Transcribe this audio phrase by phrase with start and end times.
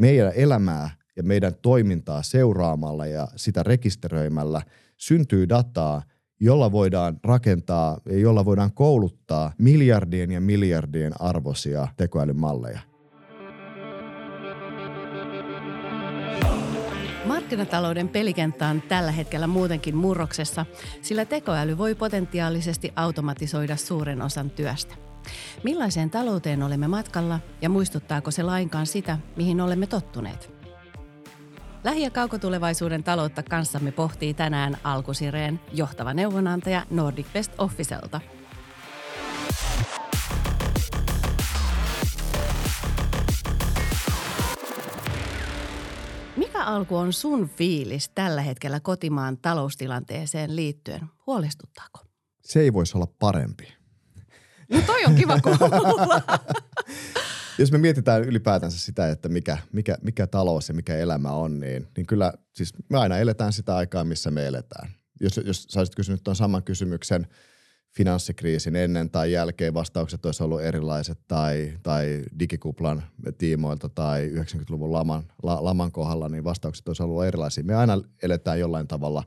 [0.00, 4.62] meidän elämää ja meidän toimintaa seuraamalla ja sitä rekisteröimällä
[4.96, 6.02] syntyy dataa,
[6.40, 12.80] jolla voidaan rakentaa ja jolla voidaan kouluttaa miljardien ja miljardien arvoisia tekoälymalleja.
[17.24, 20.66] Markkinatalouden pelikenttä on tällä hetkellä muutenkin murroksessa,
[21.02, 25.09] sillä tekoäly voi potentiaalisesti automatisoida suuren osan työstä.
[25.62, 30.60] Millaiseen talouteen olemme matkalla ja muistuttaako se lainkaan sitä, mihin olemme tottuneet?
[31.84, 38.20] Lähi- ja kaukotulevaisuuden taloutta kanssamme pohtii tänään Alkusireen johtava neuvonantaja Nordic Best Officelta.
[46.36, 51.00] Mikä alku on sun fiilis tällä hetkellä kotimaan taloustilanteeseen liittyen?
[51.26, 52.00] Huolestuttaako?
[52.42, 53.79] Se ei voisi olla parempi.
[54.70, 56.22] No toi on kiva kuulla.
[57.58, 61.88] Jos me mietitään ylipäätänsä sitä, että mikä, mikä, mikä talous ja mikä elämä on, niin,
[61.96, 64.90] niin kyllä siis me aina eletään sitä aikaa, missä me eletään.
[65.20, 67.26] Jos, jos sä olisit kysynyt tuon saman kysymyksen
[67.96, 73.02] finanssikriisin ennen tai jälkeen, vastaukset olisi ollut erilaiset tai, tai digikuplan
[73.38, 77.64] tiimoilta tai 90-luvun laman, la, laman kohdalla, niin vastaukset olisi ollut erilaisia.
[77.64, 79.24] Me aina eletään jollain tavalla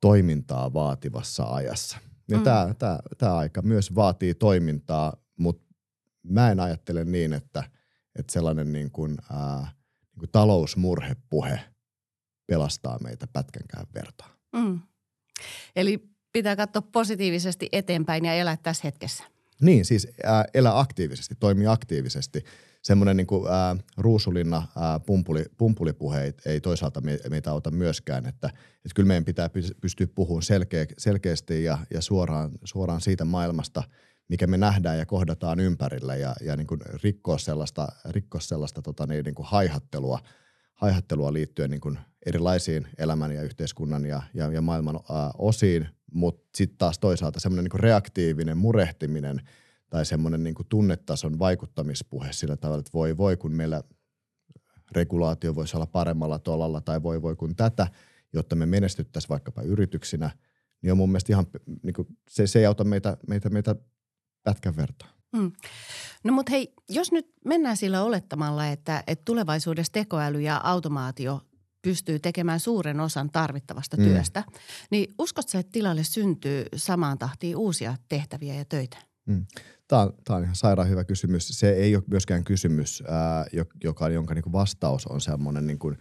[0.00, 2.44] toimintaa vaativassa ajassa– ja mm.
[2.44, 5.74] tämä, tämä, tämä aika myös vaatii toimintaa, mutta
[6.22, 7.64] mä en ajattele niin, että,
[8.18, 9.72] että sellainen niin kuin, ää,
[10.12, 11.60] niin kuin talousmurhepuhe
[12.46, 14.36] pelastaa meitä pätkänkään vertaa.
[14.56, 14.80] Mm.
[15.76, 19.24] Eli pitää katsoa positiivisesti eteenpäin ja elää tässä hetkessä.
[19.60, 22.44] Niin, siis ää, elää aktiivisesti, toimia aktiivisesti–
[22.84, 23.26] semmoinen niin
[23.96, 29.24] ruusulinna ää, pumpuli, pumpulipuhe ei, ei toisaalta me, meitä auta myöskään, että, että kyllä meidän
[29.24, 33.82] pitää pystyä puhumaan selkeä, selkeästi ja, ja suoraan, suoraan siitä maailmasta,
[34.28, 39.06] mikä me nähdään ja kohdataan ympärillä ja, ja niin kuin rikkoa sellaista, rikkoa sellaista tota
[39.06, 40.18] niin, niin kuin haihattelua,
[40.74, 46.48] haihattelua liittyen niin kuin erilaisiin elämän ja yhteiskunnan ja, ja, ja maailman ää, osiin, mutta
[46.54, 49.40] sitten taas toisaalta semmoinen niin reaktiivinen murehtiminen–
[49.94, 53.82] tai semmoinen niin kuin tunnetason vaikuttamispuhe sillä tavalla, että voi voi, kun meillä
[54.92, 57.86] regulaatio voisi olla paremmalla tolalla tai voi voi kun tätä,
[58.32, 60.30] jotta me menestyttäisiin vaikkapa yrityksinä,
[60.82, 61.46] niin on mun mielestä ihan,
[61.82, 63.76] niin kuin, se, se ei auta meitä, meitä, meitä
[64.42, 65.08] pätkän vertaa.
[65.36, 65.52] Hmm.
[66.24, 71.40] No mutta hei, jos nyt mennään sillä olettamalla, että, että tulevaisuudessa tekoäly ja automaatio
[71.82, 74.06] pystyy tekemään suuren osan tarvittavasta hmm.
[74.06, 74.44] työstä,
[74.90, 79.13] niin uskotko että tilalle syntyy samaan tahtiin uusia tehtäviä ja töitä?
[79.26, 79.46] Hmm.
[79.88, 81.48] Tämä on, tämä on ihan sairaan hyvä kysymys.
[81.48, 83.46] Se ei ole myöskään kysymys, ää,
[83.82, 85.98] joka, jonka niin kuin vastaus on semmoinen, niin kuin,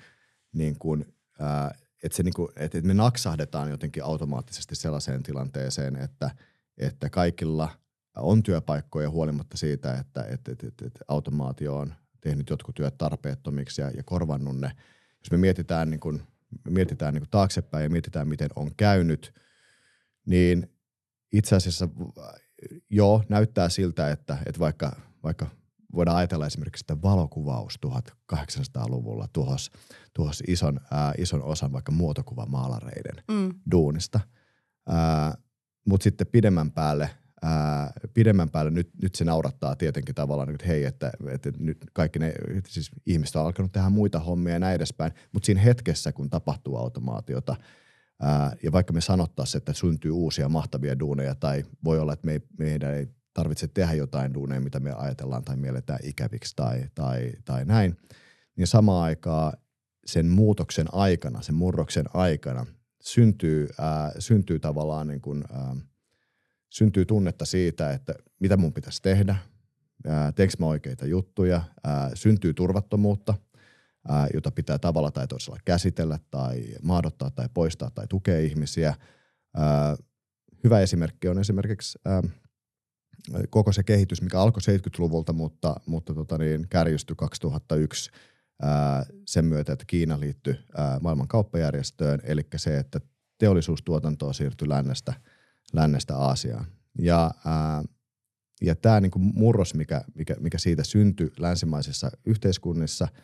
[0.54, 1.72] niin kuin, ää,
[2.04, 6.32] että, se niin kuin, että me naksahdetaan jotenkin automaattisesti sellaiseen tilanteeseen, että,
[6.78, 7.70] että kaikilla
[8.18, 13.82] on työpaikkoja huolimatta siitä, että, että, että, että, että automaatio on tehnyt jotkut työt tarpeettomiksi
[13.82, 14.72] ja, ja korvannut ne.
[15.20, 16.22] Jos me mietitään, niin kuin,
[16.70, 19.34] mietitään niin kuin taaksepäin ja mietitään, miten on käynyt,
[20.26, 20.72] niin
[21.32, 21.90] itse asiassa
[22.90, 25.48] joo, näyttää siltä, että, että vaikka, vaikka
[25.96, 29.72] voidaan ajatella esimerkiksi sitä valokuvaus 1800-luvulla tuossa
[30.14, 33.54] tuossa ison, ää, ison osan vaikka muotokuvamaalareiden mm.
[33.72, 34.20] duunista.
[35.86, 37.10] Mutta sitten pidemmän päälle,
[37.42, 42.20] ää, pidemmän päälle nyt, nyt se naurattaa tietenkin tavallaan, että hei, että, että nyt kaikki
[42.20, 42.34] ne,
[42.68, 45.14] siis ihmiset on alkanut tehdä muita hommia ja näin edespäin.
[45.32, 47.56] Mutta siinä hetkessä, kun tapahtuu automaatiota–
[48.22, 52.32] Ää, ja vaikka me sanottaisiin, että syntyy uusia mahtavia duuneja tai voi olla, että me
[52.32, 57.32] ei, meidän ei tarvitse tehdä jotain duuneja, mitä me ajatellaan tai mielletään ikäviksi tai, tai,
[57.46, 57.98] tai näin,
[58.56, 59.54] niin samaan aikaan
[60.06, 62.66] sen muutoksen aikana, sen murroksen aikana
[63.02, 65.76] syntyy, ää, syntyy tavallaan niin kuin, ää,
[66.70, 69.36] syntyy tunnetta siitä, että mitä mun pitäisi tehdä,
[70.36, 73.34] teekö mä oikeita juttuja, ää, syntyy turvattomuutta–
[74.34, 78.96] jota pitää tavalla tai toisella käsitellä tai maadottaa tai poistaa tai tukea ihmisiä.
[80.64, 82.00] Hyvä esimerkki on esimerkiksi
[83.50, 88.12] koko se kehitys, mikä alkoi 70-luvulta, mutta, mutta tota niin, kärjistyi 2001
[88.62, 90.56] ää, sen myötä, että Kiina liittyi
[91.02, 93.00] maailman kauppajärjestöön, eli se, että
[93.38, 95.14] teollisuustuotantoa siirtyi lännestä,
[95.74, 96.66] lännestä Aasiaan.
[97.00, 97.32] Ja,
[98.62, 103.08] ja tämä niinku murros, mikä, mikä, mikä siitä syntyi länsimaisissa yhteiskunnissa–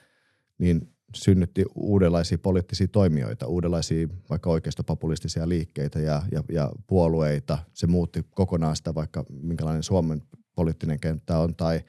[0.59, 7.57] niin synnytti uudenlaisia poliittisia toimijoita, uudenlaisia vaikka oikeistopopulistisia liikkeitä ja, ja, ja puolueita.
[7.73, 10.21] Se muutti kokonaan sitä vaikka minkälainen Suomen
[10.55, 11.81] poliittinen kenttä on tai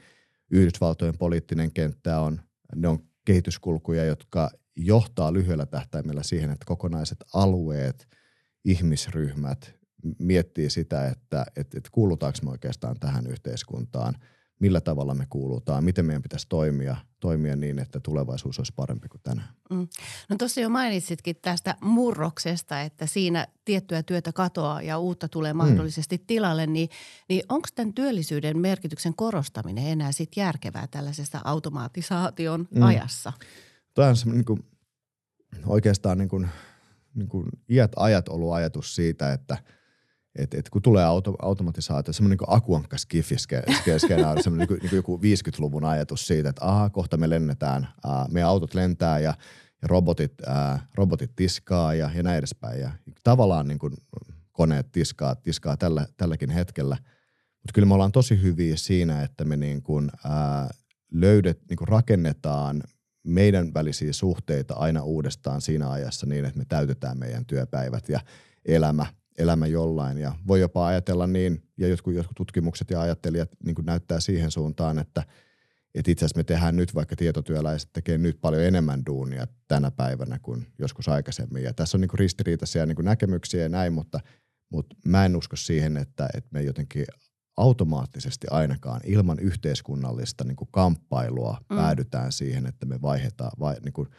[0.51, 2.41] Yhdysvaltojen poliittinen kenttä on.
[2.75, 8.09] Ne on kehityskulkuja, jotka johtaa lyhyellä tähtäimellä siihen, että kokonaiset alueet,
[8.65, 9.75] ihmisryhmät
[10.19, 14.15] miettii sitä, että, että, että kuulutaanko me oikeastaan tähän yhteiskuntaan–
[14.61, 19.21] millä tavalla me kuulutaan, miten meidän pitäisi toimia, toimia niin, että tulevaisuus olisi parempi kuin
[19.23, 19.49] tänään.
[19.71, 19.89] Mm.
[20.29, 25.57] No tuossa jo mainitsitkin tästä murroksesta, että siinä tiettyä työtä katoaa ja uutta tulee mm.
[25.57, 26.25] mahdollisesti mm.
[26.27, 26.89] tilalle, niin,
[27.29, 32.83] niin onko tämän työllisyyden merkityksen korostaminen enää sitten järkevää tällaisessa automatisaation mm.
[32.83, 33.33] ajassa?
[33.95, 34.65] Tuo on niin kuin,
[35.67, 36.49] oikeastaan niin kuin,
[37.15, 39.59] niin kuin iät ajat ollut ajatus siitä, että–
[40.37, 45.85] et, et kun tulee auto, automatisaatio, semmoinen niin akuankka skifi-skenaario, semmoinen niin, niin joku 50-luvun
[45.85, 49.35] ajatus siitä, että aha, kohta me lennetään, ää, meidän autot lentää ja,
[49.83, 52.81] ja robotit, ää, robotit tiskaa ja, ja näin edespäin.
[52.81, 52.91] Ja
[53.25, 53.95] tavallaan niin kuin
[54.53, 56.97] koneet tiskaa, tiskaa tällä, tälläkin hetkellä.
[57.53, 60.69] Mutta kyllä me ollaan tosi hyviä siinä, että me niin kuin, ää,
[61.13, 62.83] löydet, niin kuin rakennetaan
[63.25, 68.21] meidän välisiä suhteita aina uudestaan siinä ajassa niin, että me täytetään meidän työpäivät ja
[68.65, 69.07] elämä–
[69.41, 70.19] elämä jollain.
[70.19, 74.99] Ja voi jopa ajatella niin, ja jotkut, jotkut tutkimukset ja ajattelijat niin näyttää siihen suuntaan,
[74.99, 75.23] että,
[75.95, 80.39] että itse asiassa me tehdään nyt, vaikka tietotyöläiset tekee nyt paljon enemmän duunia tänä päivänä
[80.43, 81.63] kuin joskus aikaisemmin.
[81.63, 84.21] Ja tässä on niin ristiriitaisia niin näkemyksiä ja näin, mutta,
[84.73, 87.07] mutta mä en usko siihen, että, että me jotenkin
[87.57, 91.77] automaattisesti ainakaan ilman yhteiskunnallista niin kamppailua mm.
[91.77, 94.09] päädytään siihen, että me vaihdetaan, vai, niin kuin–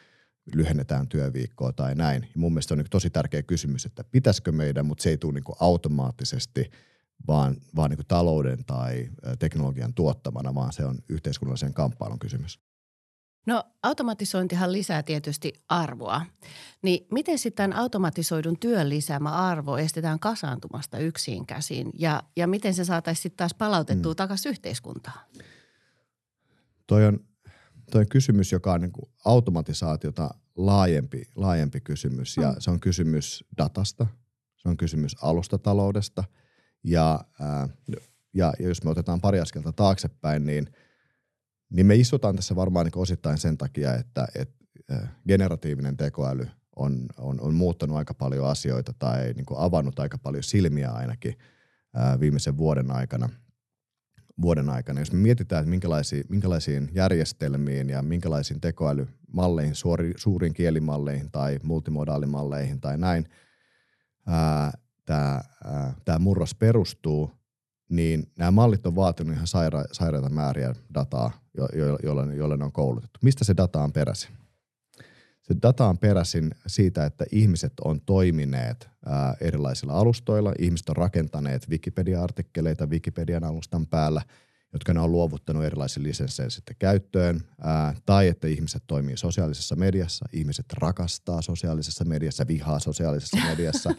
[0.55, 2.21] lyhennetään työviikkoa tai näin.
[2.21, 5.33] Ja mun mielestä on niin tosi tärkeä kysymys, että pitäisikö meidän, mutta se ei tule
[5.33, 6.71] niin automaattisesti
[7.27, 9.09] vaan, vaan niin talouden tai
[9.39, 12.59] teknologian tuottamana, vaan se on yhteiskunnallisen kamppailun kysymys.
[13.45, 16.21] No automatisointihan lisää tietysti arvoa.
[16.81, 22.85] Niin miten sitten automatisoidun työn lisäämä arvo estetään kasaantumasta yksin käsiin ja, ja miten se
[22.85, 24.15] saataisiin sitten taas palautettua hmm.
[24.15, 25.19] takaisin yhteiskuntaan?
[26.87, 27.19] Toi on
[27.91, 32.37] Tuo on kysymys, joka on niin kuin automatisaatiota laajempi, laajempi kysymys.
[32.37, 32.55] Ja mm.
[32.59, 34.07] se on kysymys datasta,
[34.57, 36.23] se on kysymys alustataloudesta
[36.83, 37.69] ja, ää,
[38.35, 40.67] ja, ja jos me otetaan pari askelta taaksepäin, niin,
[41.69, 47.41] niin me istutaan tässä varmaan niin osittain sen takia, että, että generatiivinen tekoäly on, on,
[47.41, 51.37] on muuttanut aika paljon asioita tai niin kuin avannut aika paljon silmiä ainakin
[51.93, 53.29] ää, viimeisen vuoden aikana–
[54.41, 55.01] vuoden aikana.
[55.01, 62.81] Jos me mietitään, että minkälaisiin, minkälaisiin järjestelmiin ja minkälaisiin tekoälymalleihin, suori, suuriin kielimalleihin tai multimodaalimalleihin
[62.81, 63.25] tai näin
[66.05, 67.31] tämä murros perustuu,
[67.89, 72.65] niin nämä mallit on vaatinut ihan saira, sairaita määriä dataa, jo, jo, jolle, jolle ne
[72.65, 73.19] on koulutettu.
[73.23, 74.40] Mistä se data on peräisin?
[75.51, 80.53] Se data on peräisin siitä, että ihmiset on toimineet ää, erilaisilla alustoilla.
[80.59, 84.21] Ihmiset on rakentaneet Wikipedia-artikkeleita Wikipedian alustan päällä,
[84.73, 87.41] jotka ne on luovuttanut erilaisiin lisensseihin sitten käyttöön.
[87.61, 93.93] Ää, tai että ihmiset toimii sosiaalisessa mediassa, ihmiset rakastaa sosiaalisessa mediassa, vihaa sosiaalisessa mediassa,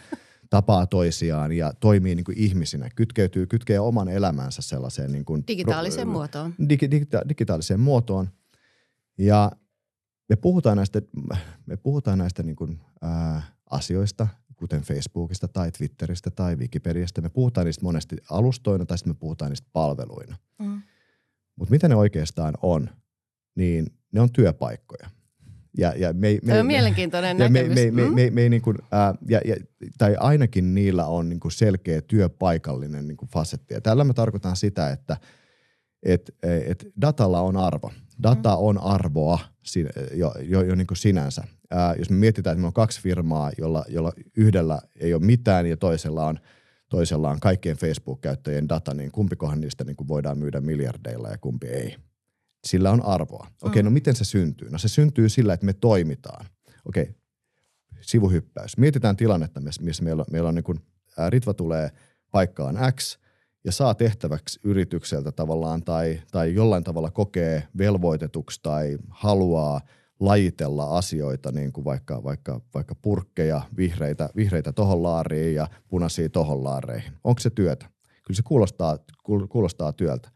[0.51, 6.07] tapaa toisiaan ja toimii niin kuin ihmisinä, kytkeytyy, kytkee oman elämänsä sellaiseen niin kuin, digitaaliseen
[6.07, 6.55] pro, muotoon.
[6.69, 8.29] Digi, digita, digitaaliseen muotoon.
[9.19, 9.51] Ja
[10.29, 11.03] me puhutaan näistä,
[11.67, 17.21] me puhutaan näistä niin kuin, ää, asioista, kuten Facebookista tai Twitteristä tai Wikipediasta.
[17.21, 20.37] Me puhutaan niistä monesti alustoina tai sitten me puhutaan niistä palveluina.
[20.59, 20.83] Mm.
[21.57, 22.91] Mutta mitä ne oikeastaan on,
[23.55, 25.11] niin ne on työpaikkoja.
[25.79, 27.75] Ja, ja me, me, on mielenkiintoinen ja näkemys.
[27.75, 28.15] Me, me, mm.
[28.15, 29.57] me, me, me niin kuin, ää, ja, ja,
[29.99, 33.75] tai ainakin niillä on niin kuin selkeä työpaikallinen niin kuin fasetti.
[33.75, 35.17] Ja tällä mä tarkoitan sitä, että
[36.03, 37.93] et, et datalla on arvo.
[38.23, 38.57] Data mm.
[38.59, 39.39] on arvoa
[40.15, 41.45] jo, jo, jo niin kuin sinänsä.
[41.71, 45.67] Ää, jos me mietitään, että meillä on kaksi firmaa, jolla, jolla yhdellä ei ole mitään
[45.67, 46.39] ja toisella on,
[46.89, 51.67] toisella on kaikkien Facebook-käyttäjien data, niin kumpikohan niistä niin kuin voidaan myydä miljardeilla ja kumpi
[51.67, 51.97] ei.
[52.65, 53.47] Sillä on arvoa.
[53.47, 53.85] Okei, okay, mm.
[53.85, 54.71] no miten se syntyy?
[54.71, 56.47] No se syntyy sillä, että me toimitaan.
[56.85, 57.15] Okei, okay,
[58.01, 58.77] sivuhyppäys.
[58.77, 60.81] Mietitään tilannetta, missä meillä, meillä on niin kuin,
[61.19, 61.91] ää, Ritva tulee
[62.31, 63.19] paikkaan X–
[63.65, 69.81] ja saa tehtäväksi yritykseltä tavallaan tai, tai jollain tavalla kokee velvoitetuksi tai haluaa
[70.21, 76.65] lajitella asioita, niin kuin vaikka, vaikka, vaikka purkkeja, vihreitä, vihreitä tohon laariin ja punaisia tohon
[76.65, 77.13] laareihin.
[77.25, 77.87] Onko se työtä?
[78.03, 78.99] Kyllä se kuulostaa,
[79.49, 80.31] kuulostaa työltä.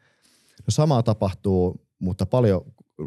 [0.59, 2.62] No samaa tapahtuu, mutta paljon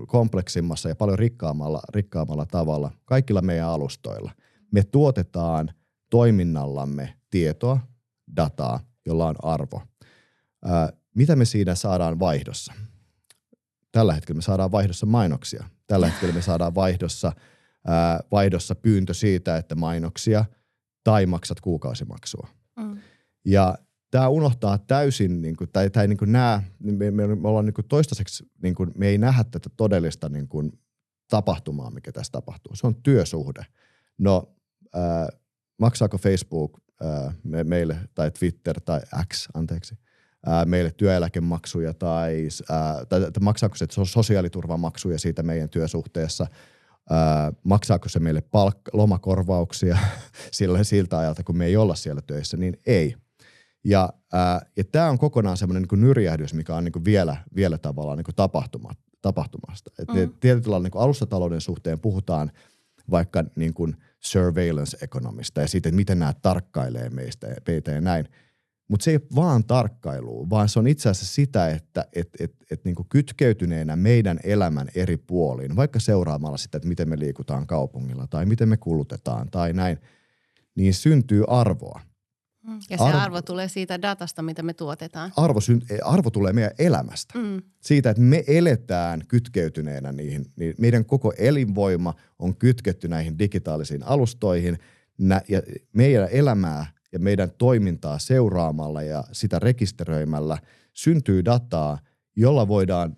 [0.07, 4.31] kompleksimmassa ja paljon rikkaammalla, rikkaammalla tavalla kaikilla meidän alustoilla.
[4.71, 5.69] Me tuotetaan
[6.09, 7.79] toiminnallamme tietoa,
[8.35, 9.81] dataa, jolla on arvo–
[11.15, 12.73] mitä me siinä saadaan vaihdossa?
[13.91, 15.63] Tällä hetkellä me saadaan vaihdossa mainoksia.
[15.87, 17.31] Tällä hetkellä me saadaan vaihdossa,
[17.87, 20.45] ää, vaihdossa pyyntö siitä, että mainoksia
[21.03, 22.47] tai maksat kuukausimaksua.
[22.79, 22.97] Mm.
[23.45, 23.77] Ja
[24.11, 27.73] tämä unohtaa täysin, niin kuin, tai, tai niin kuin nämä, me, me, me ollaan niin
[27.73, 30.71] kuin toistaiseksi, niin kuin, me ei nähdä tätä todellista niin kuin,
[31.29, 32.75] tapahtumaa, mikä tässä tapahtuu.
[32.75, 33.65] Se on työsuhde.
[34.17, 34.55] No,
[34.93, 35.27] ää,
[35.77, 39.01] maksaako Facebook ää, me, meille, tai Twitter, tai
[39.33, 39.95] X, anteeksi–
[40.45, 46.47] ää, meille työeläkemaksuja tai, ää, tai, tai maksaako se sosiaaliturvamaksuja siitä meidän työsuhteessa,
[47.09, 49.97] ää, maksaako se meille palk- lomakorvauksia
[50.51, 53.15] sillä, siltä ajalta, kun me ei olla siellä töissä, niin ei.
[53.83, 57.77] Ja, ää, ja tämä on kokonaan semmoinen niin nyrjähdys, mikä on niin kuin vielä, vielä
[57.77, 58.91] tavallaan niin kuin tapahtuma,
[59.21, 59.91] tapahtumasta.
[59.99, 60.33] Et mm.
[60.39, 62.51] Tietyllä lailla niin alustatalouden suhteen puhutaan
[63.11, 68.29] vaikka niin kuin surveillance ekonomista ja siitä, että miten nämä tarkkailee meistä, meitä ja näin–
[68.89, 72.85] mutta se ei vaan tarkkailu, vaan se on itse asiassa sitä, että et, et, et
[72.85, 78.45] niinku kytkeytyneenä meidän elämän eri puoliin, vaikka seuraamalla sitä, että miten me liikutaan kaupungilla tai
[78.45, 79.97] miten me kulutetaan tai näin,
[80.75, 82.01] niin syntyy arvoa.
[82.63, 82.79] Mm.
[82.89, 85.31] Ja se arvo, arvo tulee siitä datasta, mitä me tuotetaan.
[85.35, 85.59] Arvo,
[86.03, 87.39] arvo tulee meidän elämästä.
[87.39, 87.61] Mm.
[87.79, 90.45] Siitä, että me eletään kytkeytyneenä niihin.
[90.55, 94.77] Niin meidän koko elinvoima on kytketty näihin digitaalisiin alustoihin.
[95.47, 95.61] Ja
[95.93, 100.57] meidän elämää ja meidän toimintaa seuraamalla ja sitä rekisteröimällä
[100.93, 101.99] syntyy dataa,
[102.35, 103.17] jolla voidaan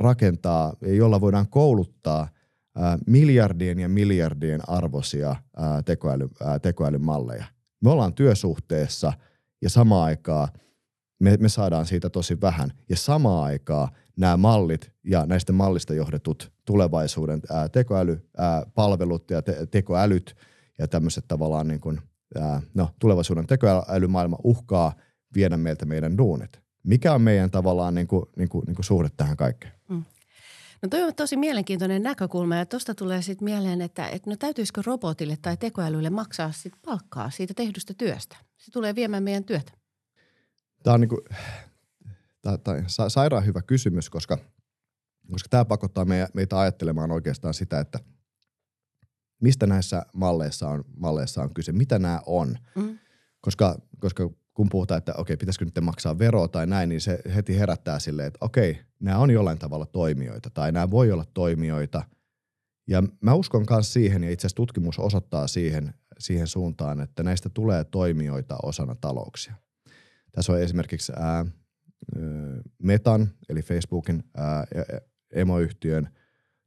[0.00, 2.28] rakentaa ja jolla voidaan kouluttaa
[3.06, 5.36] miljardien ja miljardien arvoisia
[5.84, 6.28] tekoäly,
[6.62, 7.44] tekoälymalleja.
[7.80, 9.12] Me ollaan työsuhteessa
[9.62, 10.48] ja samaan aikaan
[11.20, 12.72] me, me saadaan siitä tosi vähän.
[12.88, 17.42] Ja samaan aikaan nämä mallit ja näistä mallista johdetut tulevaisuuden
[17.72, 20.36] tekoälypalvelut ja te, tekoälyt
[20.78, 22.00] ja tämmöiset tavallaan niin kuin
[22.74, 24.92] no, tulevaisuuden tekoälymaailma uhkaa
[25.34, 26.60] viedä meiltä meidän duunit.
[26.82, 29.72] Mikä on meidän tavallaan niin kuin, niin kuin, niin kuin suhde tähän kaikkeen?
[29.88, 30.04] Mm.
[30.82, 34.82] No toi on tosi mielenkiintoinen näkökulma ja tuosta tulee sitten mieleen, että, että no täytyisikö
[34.86, 38.36] robotille tai tekoälylle maksaa sit palkkaa siitä tehdystä työstä?
[38.56, 39.72] Se tulee viemään meidän työtä.
[40.82, 41.20] Tämä on niin kuin,
[42.42, 44.38] tämä, tämä sairaan hyvä kysymys, koska,
[45.30, 47.98] koska tämä pakottaa meitä ajattelemaan oikeastaan sitä, että–
[49.40, 52.58] mistä näissä malleissa on, malleissa on kyse, mitä nämä on.
[52.74, 52.98] Mm.
[53.40, 57.58] Koska, koska kun puhutaan, että okei, pitäisikö nyt maksaa veroa tai näin, niin se heti
[57.58, 62.02] herättää silleen, että okei, nämä on jollain tavalla toimijoita tai nämä voi olla toimijoita.
[62.88, 67.48] Ja mä uskon myös siihen, ja itse asiassa tutkimus osoittaa siihen, siihen suuntaan, että näistä
[67.48, 69.54] tulee toimijoita osana talouksia.
[70.32, 71.46] Tässä on esimerkiksi ää,
[72.82, 74.64] Metan, eli Facebookin ää,
[75.32, 76.08] emoyhtiön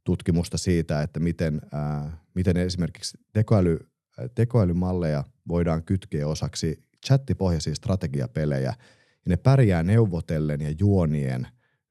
[0.04, 3.80] tutkimusta siitä, että miten, ää, miten esimerkiksi tekoäly,
[4.36, 8.74] tekoälymalleja voidaan kytkeä osaksi chattipohjaisia strategiapelejä.
[9.26, 11.48] Ja ne pärjää neuvotellen ja juonien,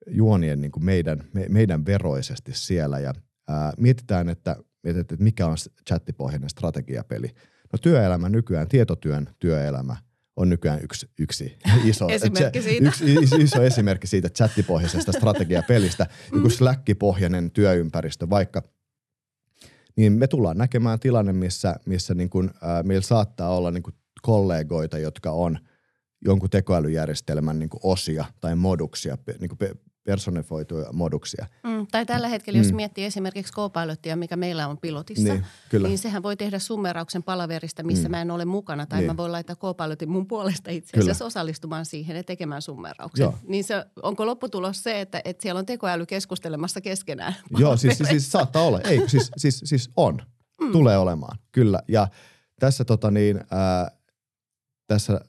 [0.06, 2.98] juonien niin kuin meidän, me, meidän veroisesti siellä.
[2.98, 3.14] Ja
[3.48, 5.56] ää, mietitään, että, että, että mikä on
[5.88, 7.28] chattipohjainen strategiapeli.
[7.72, 9.96] No työelämä nykyään, tietotyön työelämä–
[10.40, 11.56] on nykyään yksi, yksi
[11.90, 12.88] iso, esimerkki siitä.
[12.88, 16.36] Yksi, iso esimerkki siitä chattipohjaisesta strategiapelistä, mm.
[16.36, 18.62] joku Slack-pohjainen työympäristö vaikka,
[19.96, 23.94] niin me tullaan näkemään tilanne, missä, missä niin kuin, äh, meillä saattaa olla niin kuin
[24.22, 25.58] kollegoita, jotka on
[26.24, 29.58] jonkun tekoälyjärjestelmän niin kuin osia tai moduksia, niin kuin
[30.04, 31.46] personifoituja moduksia.
[31.62, 32.76] Mm, tai tällä hetkellä, jos mm.
[32.76, 35.88] miettii esimerkiksi Copilotia, mikä meillä on pilotissa, niin, kyllä.
[35.88, 38.10] niin sehän voi tehdä summerauksen palaverista, missä mm.
[38.10, 39.10] mä en ole mukana, tai niin.
[39.10, 41.26] mä voin laittaa Copilotin mun puolesta itse asiassa kyllä.
[41.26, 43.24] osallistumaan siihen ja tekemään summerauksen.
[43.24, 43.34] Joo.
[43.48, 47.34] Niin se, onko lopputulos se, että, että siellä on tekoäly keskustelemassa keskenään?
[47.58, 48.80] Joo, siis, siis, siis saattaa olla.
[48.80, 50.22] Ei, siis, siis, siis on.
[50.60, 50.72] Mm.
[50.72, 51.82] Tulee olemaan, kyllä.
[51.88, 52.08] Ja
[52.60, 53.90] tässä tota niin, ää,
[54.86, 55.20] tässä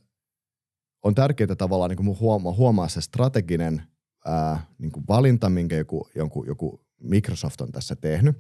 [1.04, 3.82] on tärkeää tavallaan niin huomaa, huomaa se strateginen–
[4.25, 8.38] ää, niin kuin valinta, minkä joku, joku, joku Microsoft on tässä tehnyt,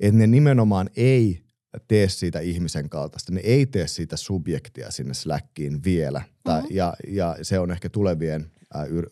[0.00, 1.42] että ne nimenomaan ei
[1.88, 6.18] tee siitä ihmisen kaltaista, ne ei tee siitä subjektia sinne Slackiin vielä.
[6.18, 6.40] Mm-hmm.
[6.44, 9.10] Tai, ja, ja se on ehkä tulevien ää, yr,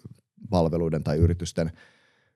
[0.51, 1.73] palveluiden tai yritysten,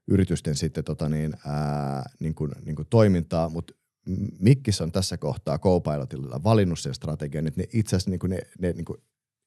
[0.09, 3.75] yritysten sitten tota niin, ää, niin kuin, niin kuin toimintaa, mutta
[4.39, 8.39] Mikkis on tässä kohtaa Copilotilla valinnut sen strategian, että ne itse asiassa niin kuin ne,
[8.59, 8.99] ne niin kuin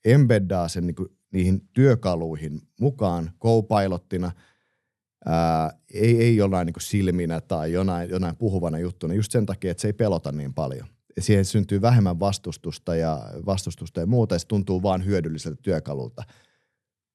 [0.05, 4.31] embeddaa sen niin kuin niihin työkaluihin mukaan co-pilottina,
[5.25, 9.81] ää, ei, ei jonain niin silminä tai jonain, jonain puhuvana juttuna, just sen takia, että
[9.81, 10.87] se ei pelota niin paljon.
[11.19, 16.23] Siihen syntyy vähemmän vastustusta ja, vastustusta ja muuta, ja se tuntuu vaan hyödylliseltä työkalulta.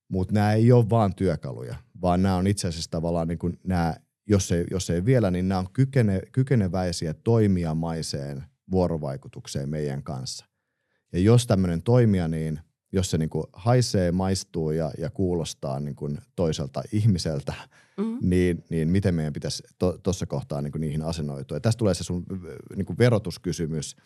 [0.08, 3.96] Mutta nämä ei ole vaan työkaluja, vaan nämä on itse asiassa tavallaan, niin kuin nämä,
[4.26, 10.46] jos, ei, jos ei vielä, niin nämä on kykene, kykeneväisiä toimijamaiseen vuorovaikutukseen meidän kanssa.
[11.12, 12.60] Ja jos tämmöinen toimija, niin–
[12.92, 17.54] jos se niin kuin haisee, maistuu ja, ja kuulostaa niin kuin toiselta ihmiseltä,
[17.96, 18.18] mm-hmm.
[18.22, 19.62] niin, niin miten meidän pitäisi
[20.02, 21.56] tuossa to, kohtaa niin kuin niihin asennoitua.
[21.56, 22.24] Ja tästä tulee se sun
[22.76, 23.96] niin kuin verotuskysymys,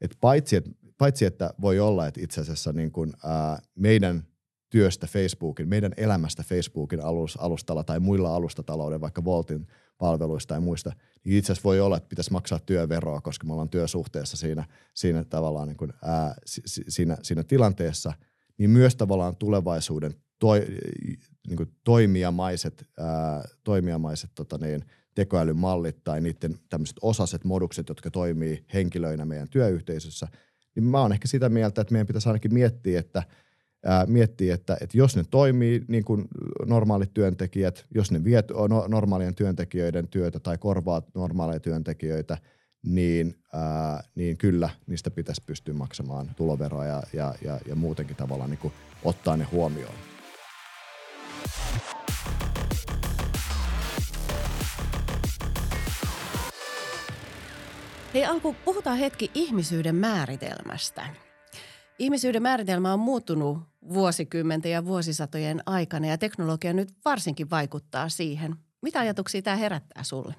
[0.00, 4.26] että paitsi, että paitsi että voi olla, että itse asiassa niin kuin, ää, meidän
[4.70, 7.00] työstä Facebookin, meidän elämästä Facebookin
[7.38, 9.66] alustalla tai muilla alustatalouden, vaikka Voltin
[9.98, 10.92] palveluista tai muista,
[11.24, 14.64] niin itse asiassa voi olla, että pitäisi maksaa työveroa, koska me ollaan työsuhteessa siinä,
[14.94, 18.12] siinä tavallaan niin kuin, ää, si, siinä, siinä tilanteessa,
[18.58, 20.66] niin myös tavallaan tulevaisuuden toi,
[21.48, 28.64] niin kuin toimijamaiset, ää, toimijamaiset tota niin, tekoälymallit tai niiden tämmöiset osaset, modukset, jotka toimii
[28.74, 30.28] henkilöinä meidän työyhteisössä,
[30.74, 33.22] niin mä oon ehkä sitä mieltä, että meidän pitäisi ainakin miettiä, että
[33.84, 36.28] ää, miettiä, että, että jos ne toimii niin kuin
[36.68, 42.38] normaalit työntekijät, jos ne vie no, normaalien työntekijöiden työtä tai korvaa normaaleja työntekijöitä,
[42.82, 48.50] niin, ää, niin kyllä niistä pitäisi pystyä maksamaan tuloveroa ja, ja, ja, ja muutenkin tavallaan
[48.50, 48.72] niin kuin
[49.04, 49.94] ottaa ne huomioon.
[58.14, 61.27] Hei Alku, puhutaan hetki ihmisyyden määritelmästä.
[61.98, 68.54] Ihmisyyden määritelmä on muuttunut vuosikymmenten ja vuosisatojen aikana ja teknologia nyt varsinkin vaikuttaa siihen.
[68.82, 70.34] Mitä ajatuksia tämä herättää sulle?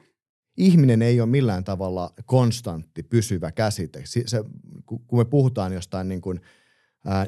[0.57, 4.03] Ihminen ei ole millään tavalla konstantti, pysyvä käsite.
[4.05, 4.43] Se,
[4.85, 6.41] kun me puhutaan jostain niin kuin,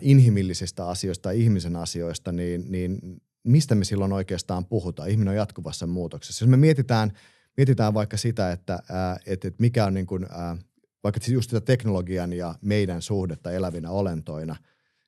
[0.02, 3.00] inhimillisistä asioista ihmisen asioista, niin, niin
[3.44, 5.10] mistä me silloin oikeastaan puhutaan?
[5.10, 6.44] Ihminen on jatkuvassa muutoksessa.
[6.44, 7.12] Jos me mietitään–
[7.58, 8.80] mietitään vaikka sitä, että,
[9.26, 10.28] että, mikä on niin kuin,
[11.04, 14.56] vaikka just sitä teknologian ja meidän suhdetta elävinä olentoina,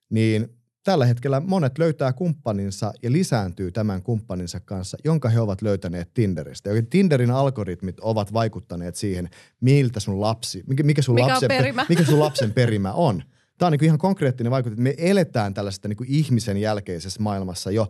[0.10, 0.50] niin
[0.84, 6.70] tällä hetkellä monet löytää kumppaninsa ja lisääntyy tämän kumppaninsa kanssa, jonka he ovat löytäneet Tinderistä.
[6.70, 9.30] Ja Tinderin algoritmit ovat vaikuttaneet siihen,
[9.62, 11.86] miltä sun lapsi, mikä, mikä, sun, mikä lapsen, perimä?
[11.90, 13.24] mikä sun lapsen perimä on.
[13.58, 17.90] Tämä on niin ihan konkreettinen vaikutus, että me eletään tällaista niin ihmisen jälkeisessä maailmassa jo,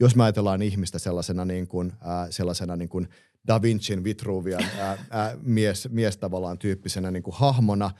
[0.00, 3.08] jos me ajatellaan ihmistä sellaisena, niin kuin, äh, sellaisena niin kuin
[3.46, 7.90] Da Vincin Vitruvian ää, ää, mies, mies tavallaan tyyppisenä niin kuin hahmona.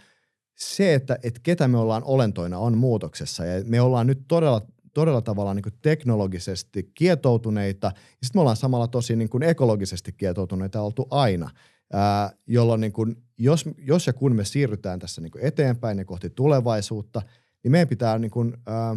[0.55, 5.23] Se, että et ketä me ollaan olentoina, on muutoksessa ja me ollaan nyt todella, todella
[5.23, 10.81] tavallaan niin kuin teknologisesti kietoutuneita ja sitten me ollaan samalla tosi niin kuin ekologisesti kietoutuneita
[10.81, 11.51] oltu aina.
[11.93, 16.05] Ää, jolloin niin kuin, jos, jos ja kun me siirrytään tässä niin kuin eteenpäin ja
[16.05, 17.23] kohti tulevaisuutta,
[17.63, 18.97] niin meidän pitää niin kuin, ää,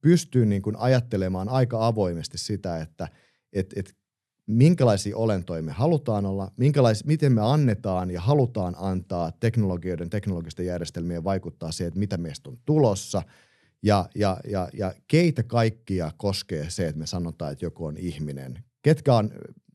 [0.00, 3.08] pystyä niin kuin ajattelemaan aika avoimesti sitä, että
[3.52, 3.97] et, et
[4.48, 11.24] minkälaisia olentoja me halutaan olla, minkälais, miten me annetaan ja halutaan antaa teknologioiden, teknologisten järjestelmien
[11.24, 13.22] vaikuttaa siihen, että mitä meistä on tulossa
[13.82, 18.64] ja, ja, ja, ja keitä kaikkia koskee se, että me sanotaan, että joku on ihminen.
[18.82, 19.30] Ketkä on,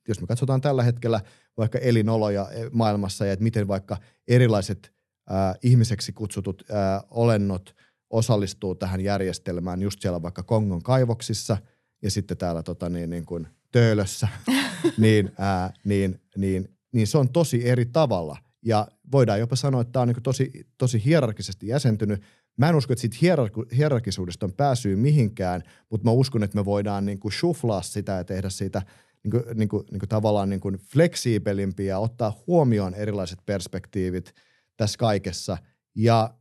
[0.07, 1.21] jos me katsotaan tällä hetkellä
[1.57, 4.93] vaikka elinoloja maailmassa ja että miten vaikka erilaiset
[5.31, 7.75] äh, ihmiseksi kutsutut äh, olennot
[8.09, 11.57] osallistuu tähän järjestelmään just siellä vaikka Kongon kaivoksissa
[12.01, 14.27] ja sitten täällä tota, niin, niin kuin– töölössä,
[14.97, 18.37] niin, ää, niin, niin, niin se on tosi eri tavalla.
[18.65, 22.21] Ja voidaan jopa sanoa, että tämä on niin tosi, tosi hierarkisesti jäsentynyt.
[22.57, 26.65] Mä en usko, että siitä hierark- hierarkisuudesta on pääsyä mihinkään, mutta mä uskon, että me
[26.65, 28.81] voidaan niin kuin shuflaa sitä ja tehdä siitä
[29.23, 34.33] niin kuin, niin kuin, niin kuin tavallaan niin kuin fleksiipelimpiä ja ottaa huomioon erilaiset perspektiivit
[34.77, 35.57] tässä kaikessa.
[35.95, 36.33] Ja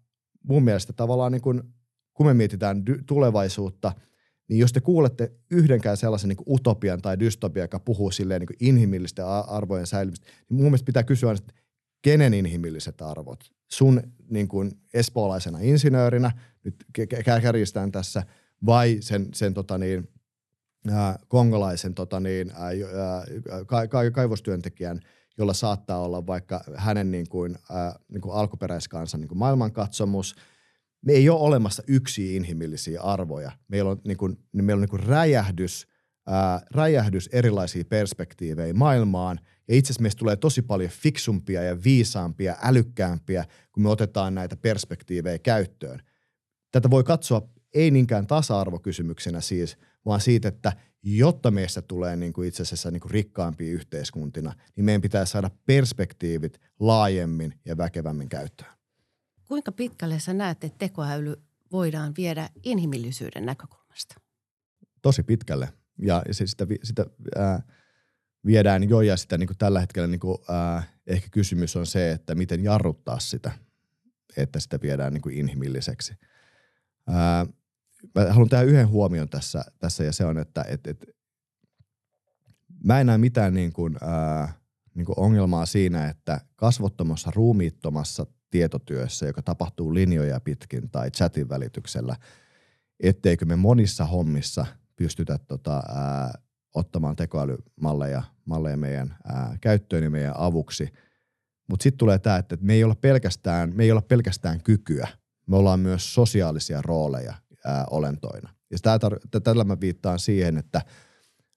[0.42, 1.62] mun mielestä tavallaan niin kuin,
[2.14, 3.92] kun me mietitään dy- tulevaisuutta–
[4.48, 9.26] niin jos te kuulette yhdenkään sellaisen niin utopian tai dystopian, joka puhuu silleen niin inhimillisten
[9.26, 11.55] arvojen säilymistä, niin mun mielestä pitää kysyä, että
[12.02, 13.52] kenen inhimilliset arvot?
[13.68, 16.31] Sun niin kuin espoolaisena insinöörinä,
[16.64, 16.85] nyt
[17.42, 18.22] kärjistään tässä,
[18.66, 20.09] vai sen, sen tota niin,
[20.90, 22.72] ää, kongolaisen tota niin, ää,
[23.66, 25.00] ka, ka, kaivostyöntekijän,
[25.38, 30.35] jolla saattaa olla vaikka hänen niin kuin, ää, niin kuin alkuperäiskansan niin kuin maailmankatsomus–
[31.06, 33.52] me ei ole olemassa yksi inhimillisiä arvoja.
[33.68, 35.86] Meillä on, niin kuin, meillä on niin kuin räjähdys,
[36.26, 39.40] ää, räjähdys erilaisia perspektiivejä maailmaan.
[39.68, 44.56] Ja itse asiassa meistä tulee tosi paljon fiksumpia ja viisaampia, älykkäämpiä, kun me otetaan näitä
[44.56, 46.02] perspektiivejä käyttöön.
[46.70, 52.48] Tätä voi katsoa ei niinkään tasa-arvokysymyksenä siis, vaan siitä, että jotta meistä tulee niin kuin
[52.48, 58.82] itse asiassa niin kuin rikkaampia yhteiskuntina, niin meidän pitää saada perspektiivit laajemmin ja väkevämmin käyttöön.
[59.52, 64.14] Kuinka pitkälle sä näet, että tekoäly voidaan viedä inhimillisyyden näkökulmasta?
[65.02, 65.72] Tosi pitkälle.
[65.98, 67.62] Ja se, sitä, sitä ää,
[68.46, 72.12] viedään jo ja sitä niin kuin tällä hetkellä niin kuin, ää, ehkä kysymys on se,
[72.12, 73.52] että miten jarruttaa sitä,
[74.36, 76.14] että sitä viedään niin kuin inhimilliseksi.
[77.06, 77.46] Ää,
[78.14, 81.04] mä haluan tehdä yhden huomion tässä, tässä ja se on, että et, et,
[82.84, 84.52] mä en näe mitään niin kuin, ää,
[84.94, 92.16] niin kuin ongelmaa siinä, että kasvottomassa, ruumiittomassa tietotyössä, joka tapahtuu linjoja pitkin tai chatin välityksellä,
[93.00, 96.38] etteikö me monissa hommissa pystytä tota, ää,
[96.74, 100.92] ottamaan tekoälymalleja malleja meidän ää, käyttöön ja meidän avuksi.
[101.68, 105.08] Mutta sitten tulee tämä, että me ei, olla pelkästään, me ei olla pelkästään kykyä,
[105.46, 107.34] me ollaan myös sosiaalisia rooleja
[107.64, 108.54] ää, olentoina.
[108.70, 110.82] Ja tää tar- tällä mä viittaan siihen, että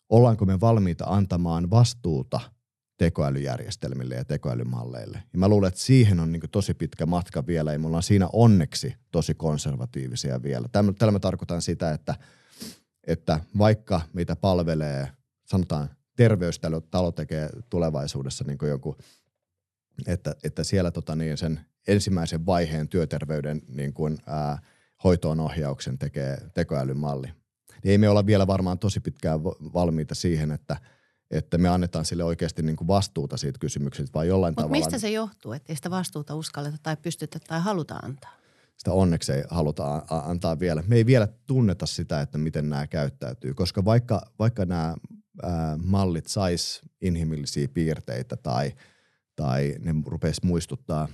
[0.10, 2.55] ollaanko me valmiita antamaan vastuuta
[2.98, 5.24] tekoälyjärjestelmille ja tekoälymalleille.
[5.34, 8.30] Ja mä luulen, että siihen on niin tosi pitkä matka vielä ja me ollaan siinä
[8.34, 10.68] onneksi tosi konservatiivisia vielä.
[10.72, 12.16] Tällä mä tarkoitan sitä, että,
[13.08, 15.08] että vaikka mitä palvelee,
[15.46, 18.98] sanotaan terveystalo tekee tulevaisuudessa niin joku,
[20.08, 24.60] että, että siellä tota niin, sen ensimmäisen vaiheen työterveyden niin kuin, ää,
[25.04, 27.28] hoitoon ohjauksen tekee tekoälymalli.
[27.84, 30.78] Niin ei me olla vielä varmaan tosi pitkään valmiita siihen, että–
[31.32, 34.72] että me annetaan sille oikeasti niin kuin vastuuta siitä kysymyksestä, vai jollain Mut tavalla.
[34.72, 38.32] mistä se johtuu, että ei sitä vastuuta uskalleta tai pystytä tai haluta antaa?
[38.78, 40.84] Sitä onneksi ei haluta antaa vielä.
[40.88, 44.96] Me ei vielä tunneta sitä, että miten nämä käyttäytyy, koska vaikka, vaikka nämä
[45.44, 48.74] ää, mallit sais inhimillisiä piirteitä tai,
[49.36, 51.08] tai ne rupeisi muistuttaa,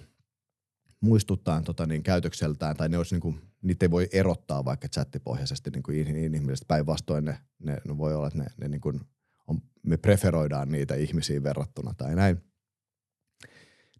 [1.01, 5.69] muistuttaa tota niin, käytökseltään tai ne olisi niin kuin, niitä ei voi erottaa vaikka chattipohjaisesti
[5.69, 6.65] niin kuin inhimillisesti.
[6.67, 9.01] Päinvastoin ne, ne, ne, voi olla, että ne, ne niin kuin
[9.51, 12.43] on, me preferoidaan niitä ihmisiin verrattuna tai näin.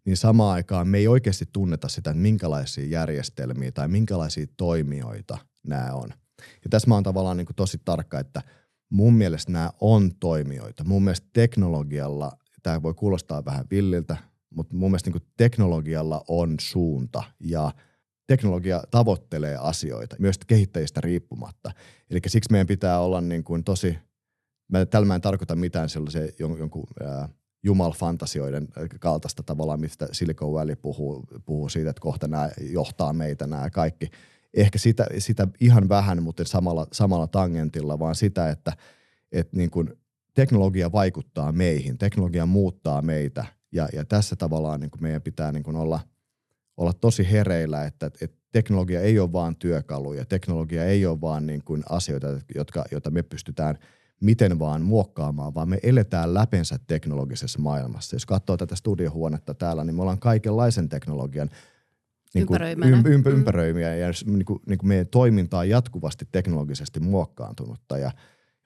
[0.04, 5.92] Niin samaan aikaan me ei oikeasti tunneta sitä, että minkälaisia järjestelmiä tai minkälaisia toimijoita nämä
[5.92, 6.08] on.
[6.38, 8.42] Ja tässä mä oon tavallaan niin kuin tosi tarkka, että
[8.90, 10.84] mun mielestä nämä on toimijoita.
[10.84, 14.16] Mun mielestä teknologialla, tämä voi kuulostaa vähän villiltä,
[14.54, 17.72] mutta mun mielestä niin teknologialla on suunta ja
[18.26, 21.70] teknologia tavoittelee asioita, myös kehittäjistä riippumatta.
[22.10, 23.98] Eli siksi meidän pitää olla niin kuin tosi
[24.72, 27.28] mä, tällä mä en tarkoita mitään sellaisia jon, jonkun ää,
[27.62, 28.68] jumalfantasioiden
[29.00, 34.10] kaltaista tavallaan, mistä Silicon Valley puhuu, puhuu siitä, että kohta nämä johtaa meitä nämä kaikki.
[34.54, 38.72] Ehkä sitä, sitä ihan vähän, mutta samalla, samalla tangentilla, vaan sitä, että,
[39.32, 39.92] että niin kuin
[40.34, 45.62] teknologia vaikuttaa meihin, teknologia muuttaa meitä ja, ja tässä tavallaan niin kuin meidän pitää niin
[45.62, 46.00] kuin olla,
[46.76, 51.62] olla tosi hereillä, että, että teknologia ei ole vaan työkaluja, teknologia ei ole vaan niin
[51.88, 53.78] asioita, jotka, joita me pystytään–
[54.22, 58.16] miten vaan muokkaamaan, vaan me eletään läpensä teknologisessa maailmassa.
[58.16, 61.50] Jos katsoo tätä studiohuonetta täällä, niin me ollaan kaikenlaisen teknologian
[62.34, 67.00] niin kuin ympäröimiä, ymp, ympäröimiä ja niin kuin, niin kuin meidän toiminta on jatkuvasti teknologisesti
[67.00, 67.98] muokkaantunutta.
[67.98, 68.10] Ja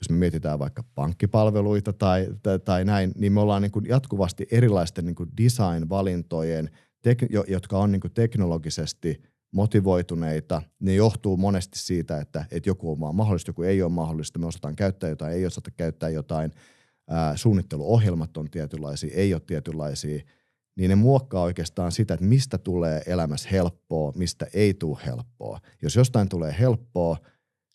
[0.00, 4.46] jos me mietitään vaikka pankkipalveluita tai, tai, tai näin, niin me ollaan niin kuin jatkuvasti
[4.50, 6.70] erilaisten niin kuin design-valintojen,
[7.02, 10.62] tek, jotka on niin kuin teknologisesti– motivoituneita.
[10.80, 14.38] Ne johtuu monesti siitä, että, että joku on vaan mahdollista, joku ei ole mahdollista.
[14.38, 16.52] Me osataan käyttää jotain, ei osata käyttää jotain.
[17.10, 20.22] Ää, suunnitteluohjelmat on tietynlaisia, ei ole tietynlaisia.
[20.76, 25.60] Niin ne muokkaa oikeastaan sitä, että mistä tulee elämässä helppoa, mistä ei tule helppoa.
[25.82, 27.16] Jos jostain tulee helppoa,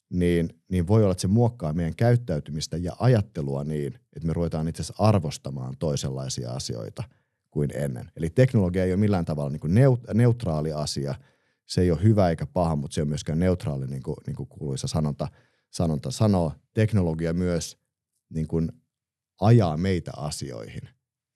[0.09, 4.67] niin, niin voi olla, että se muokkaa meidän käyttäytymistä ja ajattelua niin, että me ruvetaan
[4.67, 7.03] itse asiassa arvostamaan toisenlaisia asioita
[7.51, 8.11] kuin ennen.
[8.15, 9.73] Eli teknologia ei ole millään tavalla niin kuin
[10.13, 11.15] neutraali asia–
[11.71, 14.49] se ei ole hyvä eikä paha, mutta se on myöskään neutraali, niin kuin, niin kuin
[14.49, 15.27] kuuluisa sanonta,
[15.69, 16.53] sanonta sanoo.
[16.73, 17.77] Teknologia myös
[18.29, 18.71] niin kuin
[19.41, 20.81] ajaa meitä asioihin.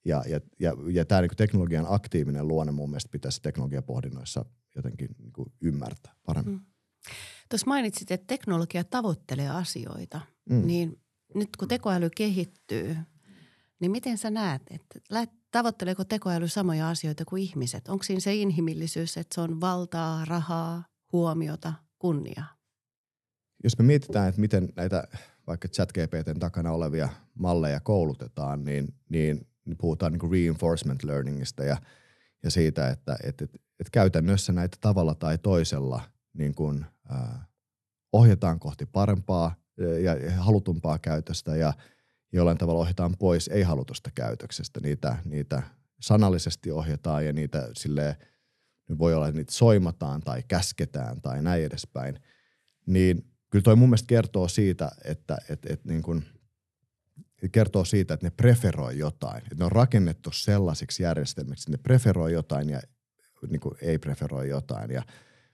[0.05, 4.45] Ja, ja, ja, ja tämä niin teknologian aktiivinen luonne mun mielestä pitäisi teknologiapohdinnoissa
[4.75, 6.53] jotenkin niin kuin ymmärtää paremmin.
[6.53, 6.65] Mm.
[7.49, 10.67] Tuossa mainitsit, että teknologia tavoittelee asioita, mm.
[10.67, 11.01] niin
[11.35, 12.97] nyt kun tekoäly kehittyy,
[13.79, 14.99] niin miten sä näet, että
[15.51, 17.87] tavoitteleeko tekoäly samoja asioita kuin ihmiset?
[17.87, 22.55] Onko siinä se inhimillisyys, että se on valtaa, rahaa, huomiota, kunniaa?
[23.63, 25.07] Jos me mietitään, että miten näitä
[25.47, 31.77] vaikka ChatGPTn takana olevia malleja koulutetaan, niin, niin, niin puhutaan niin reinforcement learningista ja,
[32.43, 36.01] ja siitä, että et, et, et käytännössä näitä tavalla tai toisella
[36.33, 37.47] niin kuin, äh,
[38.13, 39.55] ohjataan kohti parempaa
[40.03, 41.73] ja, ja halutumpaa käytöstä ja–
[42.35, 44.79] jollain tavalla ohjataan pois ei-halutusta käytöksestä.
[44.79, 45.63] Niitä, niitä
[45.99, 48.15] sanallisesti ohjataan ja niitä silleen,
[48.97, 52.19] voi olla, että niitä soimataan tai käsketään tai näin edespäin.
[52.85, 56.23] Niin kyllä toi mun mielestä kertoo siitä, että et, et niin kun,
[57.51, 59.37] kertoo siitä, että ne preferoi jotain.
[59.37, 62.81] Että ne on rakennettu sellaisiksi järjestelmiksi, että ne preferoi jotain ja
[63.49, 64.91] niin kuin ei preferoi jotain.
[64.91, 65.03] Ja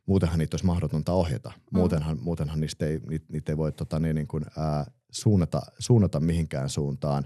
[0.06, 1.50] muutenhan niitä olisi mahdotonta ohjata.
[1.50, 1.80] Mm.
[1.80, 6.20] Muutenhan, muutenhan niistä ei, niitä, niitä ei voi tota, niin, niin kuin, ää, suunnata, suunnata
[6.20, 7.24] mihinkään suuntaan.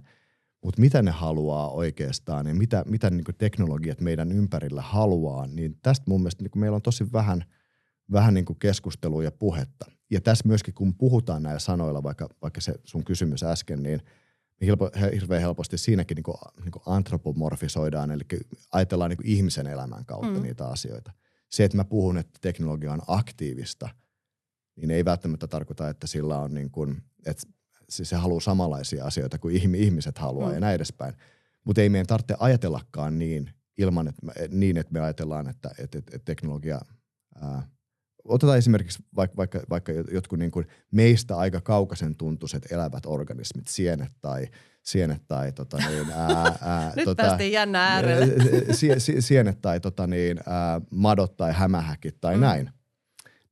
[0.63, 5.79] Mutta mitä ne haluaa oikeastaan ja mitä, mitä niin kuin teknologiat meidän ympärillä haluaa, niin
[5.81, 7.45] tästä mun mielestä niin kuin meillä on tosi vähän,
[8.11, 9.85] vähän niin kuin keskustelua ja puhetta.
[10.11, 14.01] Ja tässä myöskin, kun puhutaan näillä sanoilla, vaikka, vaikka se sun kysymys äsken, niin
[14.61, 18.23] helpo, hirveän helposti siinäkin niin kuin, niin kuin antropomorfisoidaan, eli
[18.71, 20.41] ajatellaan niin kuin ihmisen elämän kautta mm.
[20.41, 21.11] niitä asioita.
[21.49, 23.89] Se, että mä puhun, että teknologia on aktiivista,
[24.75, 27.47] niin ei välttämättä tarkoita, että sillä on niin kuin, että
[27.89, 30.53] siis se haluaa samanlaisia asioita kuin ihmiset haluaa mm.
[30.53, 31.13] ja näin edespäin.
[31.63, 35.97] Mutta ei meidän tarvitse ajatellakaan niin ilman, että me, niin, että me ajatellaan, että, että,
[35.97, 36.81] että, että teknologia
[37.41, 37.67] ää,
[38.23, 44.11] otetaan esimerkiksi vaikka, vaikka, vaikka jotkut niin kuin meistä aika kaukaisen tuntuiset elävät organismit, sienet
[44.21, 44.47] tai,
[44.83, 48.27] sienet tai tota niin, ää, ää, Nyt tota, päästiin jännä äärelle.
[48.73, 52.41] Sie, sie, sienet tai tota niin, ää, madot tai hämähäkit tai mm.
[52.41, 52.69] näin.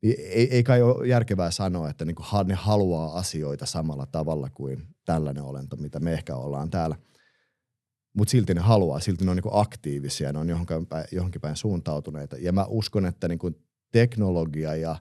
[0.04, 4.50] Niin ei, ei kai ole järkevää sanoa, että niin kuin ne haluaa asioita samalla tavalla
[4.50, 6.96] kuin tällainen olento, mitä me ehkä ollaan täällä.
[8.18, 11.42] Mutta silti ne haluaa, silti ne on niin kuin aktiivisia, ne on johonkin päin, johonkin
[11.42, 12.38] päin suuntautuneita.
[12.38, 13.56] Ja mä uskon, että niin kuin
[13.92, 14.96] teknologia ja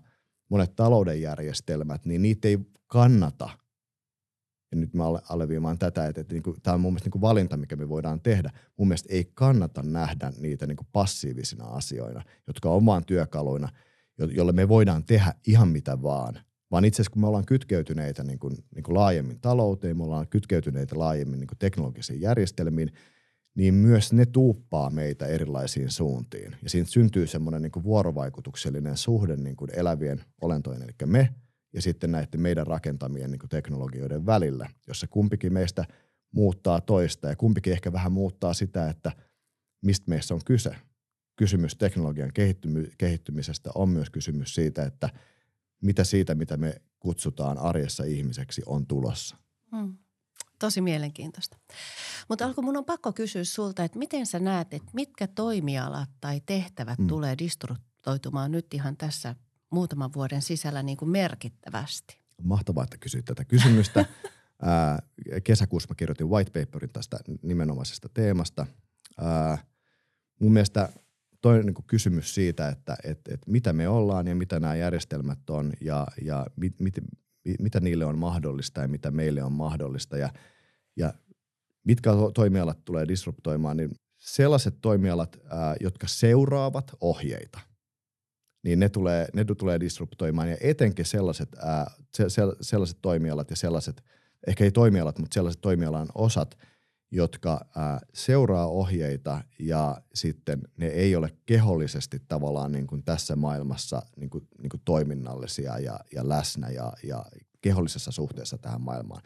[0.49, 3.51] monet talouden järjestelmät, niin niitä ei kannata–
[4.73, 7.23] ja nyt mä alleviimaan tätä, että, että niin kuin, tämä on mun mielestä niin kuin
[7.23, 8.51] valinta, mikä me voidaan tehdä.
[8.77, 13.69] Mun mielestä ei kannata nähdä niitä niin kuin passiivisina asioina, jotka on vaan työkaluina,
[14.19, 16.39] jolle me voidaan tehdä ihan mitä vaan.
[16.71, 20.29] Vaan itse asiassa kun me ollaan kytkeytyneitä niin kuin, niin kuin laajemmin talouteen, me ollaan
[20.29, 22.93] kytkeytyneitä laajemmin niin kuin teknologisiin järjestelmiin,
[23.55, 26.57] niin myös ne tuuppaa meitä erilaisiin suuntiin.
[26.63, 31.29] Ja siinä syntyy semmoinen niin kuin vuorovaikutuksellinen suhde niin kuin elävien olentojen, eli me–
[31.73, 35.85] ja sitten näiden meidän rakentamien niin teknologioiden välillä, jossa kumpikin meistä
[36.33, 39.13] muuttaa toista ja kumpikin ehkä vähän muuttaa sitä, että
[39.83, 40.77] mistä meissä on kyse.
[41.37, 45.11] Kysymys teknologian kehittymy- kehittymisestä on myös kysymys siitä, että
[45.83, 49.37] mitä siitä, mitä me kutsutaan arjessa ihmiseksi, on tulossa.
[49.77, 49.97] Hmm.
[50.59, 51.59] Tosi mielenkiintoista.
[52.29, 56.41] Mutta alku mun on pakko kysyä sulta, että miten sä näet, että mitkä toimialat tai
[56.47, 57.07] tehtävät hmm.
[57.07, 59.35] tulee disruptoitumaan nyt ihan tässä
[59.71, 62.21] muutaman vuoden sisällä niin kuin merkittävästi?
[62.43, 64.05] Mahtavaa, että kysyit tätä kysymystä.
[64.63, 65.03] Ää,
[65.45, 68.67] kesäkuussa mä kirjoitin white paperin tästä nimenomaisesta teemasta.
[69.19, 69.59] Ää,
[70.41, 70.89] mun mielestä
[71.43, 75.73] toinen niin kysymys siitä, että et, et mitä me ollaan ja mitä nämä järjestelmät on
[75.81, 76.95] ja, ja mit, mit,
[77.59, 80.17] mitä niille on mahdollista ja mitä meille on mahdollista.
[80.17, 80.31] Ja,
[80.97, 81.15] ja
[81.85, 87.61] mitkä toimialat tulee disruptoimaan, niin sellaiset toimialat, ää, jotka seuraavat ohjeita–
[88.63, 90.51] niin ne tulee, ne tulee disruptoimaan.
[90.51, 94.05] Ja etenkin sellaiset, ää, se, se, sellaiset toimialat ja sellaiset,
[94.47, 96.59] ehkä ei toimialat, mutta sellaiset toimialan osat,
[97.15, 104.03] jotka ää, seuraa ohjeita ja sitten ne ei ole kehollisesti tavallaan niin kuin tässä maailmassa
[104.17, 107.25] niin kuin, niin kuin toiminnallisia ja, ja läsnä ja, ja
[107.61, 109.23] kehollisessa suhteessa tähän maailmaan.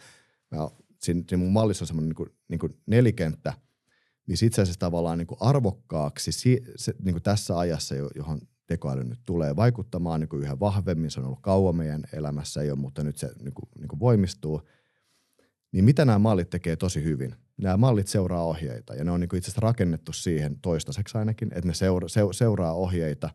[0.51, 0.69] Mä,
[1.03, 3.53] siinä, siinä mun mallissa on semmoinen niin kuin, niin nelikenttä,
[4.27, 9.05] missä itse asiassa tavallaan niin kuin arvokkaaksi si, se, niin kuin tässä ajassa, johon tekoäly
[9.05, 11.11] nyt tulee vaikuttamaan niin kuin yhä vahvemmin.
[11.11, 14.63] Se on ollut kauan meidän elämässä jo, mutta nyt se niin kuin, niin kuin voimistuu.
[15.77, 17.35] Niin mitä nämä mallit tekee tosi hyvin?
[17.57, 21.49] Nämä mallit seuraa ohjeita ja ne on niin kuin itse asiassa rakennettu siihen toistaiseksi ainakin,
[21.55, 23.31] että ne seura, se, seuraa ohjeita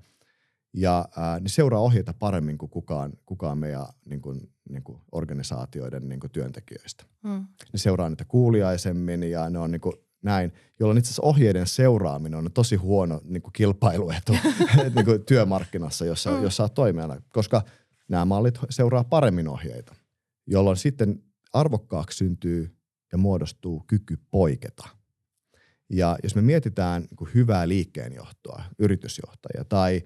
[0.73, 6.09] ja ää, ne seuraa ohjeita paremmin kuin kukaan, kukaan meidän niin kuin, niin kuin organisaatioiden
[6.09, 7.03] niin kuin työntekijöistä.
[7.23, 7.45] Mm.
[7.73, 12.39] Ne seuraa niitä kuuliaisemmin ja ne on niin kuin näin, jolloin itse asiassa ohjeiden seuraaminen
[12.39, 14.31] on tosi huono niin kuin kilpailuetu
[14.95, 16.43] niin kuin työmarkkinassa, jossa, mm.
[16.43, 17.61] jossa olet toimijana, koska
[18.07, 19.95] nämä mallit seuraa paremmin ohjeita,
[20.47, 22.75] jolloin sitten arvokkaaksi syntyy
[23.11, 24.89] ja muodostuu kyky poiketa.
[25.89, 30.01] Ja jos me mietitään niin kuin hyvää liikkeenjohtoa, yritysjohtajia tai,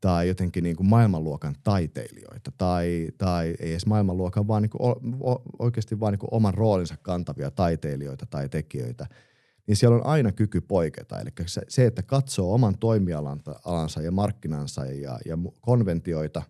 [0.00, 4.96] tai jotenkin niin kuin maailmanluokan taiteilijoita tai, tai ei edes maailmanluokan, vaan niin kuin
[5.58, 9.06] oikeasti vaan niin kuin oman roolinsa kantavia taiteilijoita tai tekijöitä–
[9.70, 11.20] niin siellä on aina kyky poiketa.
[11.20, 11.30] Eli
[11.68, 16.42] se, että katsoo oman toimialansa ja markkinansa ja, ja konventioita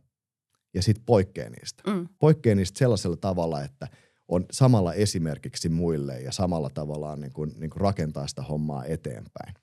[0.74, 1.82] ja sitten poikkeaa niistä.
[1.90, 2.08] Mm.
[2.18, 3.88] Poikkeaa niistä sellaisella tavalla, että
[4.30, 9.54] on samalla esimerkiksi muille ja samalla tavallaan niin kuin, niin kuin rakentaa sitä hommaa eteenpäin.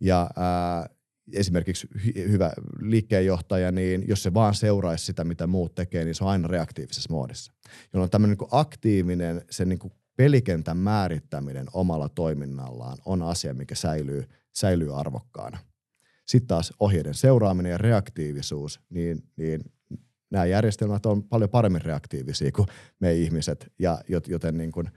[0.00, 0.88] Ja ää,
[1.32, 6.24] esimerkiksi hy- hyvä liikkeenjohtaja, niin jos se vaan seuraisi sitä, mitä muut tekee, niin se
[6.24, 7.52] on aina reaktiivisessa muodissa.
[7.92, 14.24] Jolloin tämmöinen niin aktiivinen, se niin kuin pelikentän määrittäminen omalla toiminnallaan on asia, mikä säilyy,
[14.52, 15.58] säilyy arvokkaana.
[16.26, 19.60] Sitten taas ohjeiden seuraaminen ja reaktiivisuus, niin, niin
[20.32, 22.68] nämä järjestelmät on paljon paremmin reaktiivisia kuin
[23.00, 24.90] me ihmiset, ja joten, niin kuin,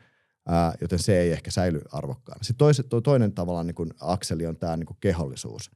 [0.45, 2.43] ää, joten se ei ehkä säily arvokkaana.
[2.43, 5.71] Sitten toiset, toinen tavallaan niin kuin akseli on tämä niin kuin kehollisuus.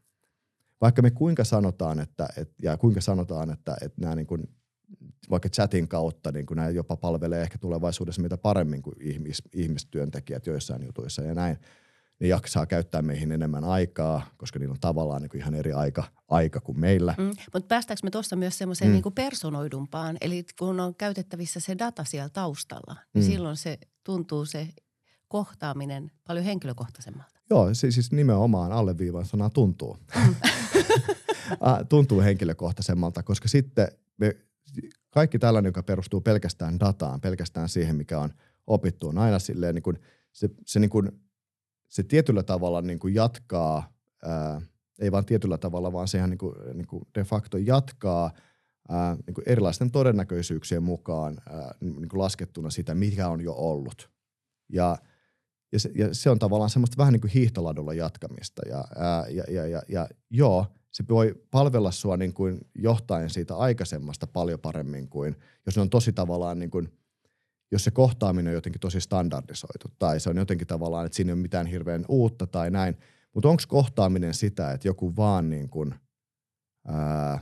[0.82, 4.50] Vaikka me kuinka sanotaan, että, et, ja kuinka sanotaan, että, että nämä niin kuin
[5.30, 10.48] vaikka chatin kautta, niin kuin nämä jopa palvelee ehkä tulevaisuudessa mitä paremmin kuin ihmis, ihmistyöntekijät
[10.48, 11.58] joissain jutuissa ja näin.
[12.20, 16.04] Ne jaksaa käyttää meihin enemmän aikaa, koska niillä on tavallaan niin kuin ihan eri aika,
[16.28, 17.16] aika kuin meillä.
[17.18, 18.94] Mm, mutta päästäänkö me tuossa myös semmoiseen mm.
[18.94, 23.32] niin personoidumpaan, eli kun on käytettävissä se data siellä taustalla, niin mm.
[23.32, 24.68] silloin se tuntuu se
[25.28, 27.40] kohtaaminen paljon henkilökohtaisemmalta.
[27.50, 29.98] Joo, siis nimenomaan alleviivan sana tuntuu.
[30.16, 30.36] Mm.
[31.90, 34.36] tuntuu henkilökohtaisemmalta, koska sitten me
[35.10, 38.34] kaikki tällainen, joka perustuu pelkästään dataan, pelkästään siihen, mikä on
[38.68, 40.00] opittu, on aina silleen niin kuin,
[40.32, 41.12] se, se, niin kuin,
[41.90, 44.62] se tietyllä tavalla niin kuin jatkaa, ää,
[45.00, 48.32] ei vaan tietyllä tavalla, vaan sehän niin kuin, niin kuin de facto jatkaa
[48.90, 54.10] ää, niin kuin erilaisten todennäköisyyksien mukaan ää, niin kuin laskettuna sitä, mikä on jo ollut.
[54.70, 54.98] Ja
[55.72, 58.62] ja, se, ja se on tavallaan semmoista vähän niin kuin hiihtoladulla jatkamista.
[58.70, 63.56] Ja, ää, ja, ja, ja, ja joo, se voi palvella sua niin kuin johtaen siitä
[63.56, 66.99] aikaisemmasta paljon paremmin kuin, jos ne on tosi tavallaan niin kuin,
[67.72, 71.34] jos se kohtaaminen on jotenkin tosi standardisoitu tai se on jotenkin tavallaan, että siinä ei
[71.34, 72.98] ole mitään hirveän uutta tai näin.
[73.34, 75.96] Mutta onko kohtaaminen sitä, että joku vaan niin kuin,
[76.88, 77.40] ää,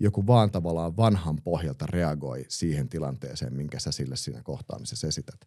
[0.00, 5.40] joku vaan tavallaan vanhan pohjalta reagoi siihen tilanteeseen, minkä sä sille siinä kohtaamisessa esität.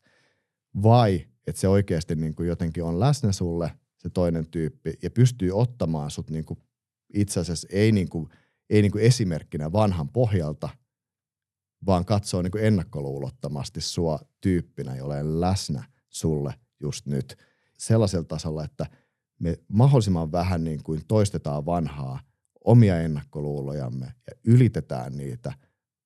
[0.84, 5.52] Vai että se oikeasti niin kuin jotenkin on läsnä sulle, se toinen tyyppi, ja pystyy
[5.52, 6.60] ottamaan sut niin kuin
[7.13, 8.30] itse asiassa ei, niin kuin,
[8.69, 10.69] ei niin kuin esimerkkinä vanhan pohjalta,
[11.86, 17.38] vaan katsoo niin kuin ennakkoluulottomasti sua tyyppinä, jolle läsnä sulle just nyt
[17.78, 18.86] sellaisella tasolla, että
[19.39, 22.19] me mahdollisimman vähän niin kuin toistetaan vanhaa–
[22.63, 25.54] omia ennakkoluulojamme ja ylitetään niitä,